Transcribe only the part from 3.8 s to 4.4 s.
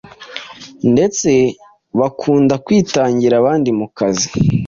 kazi.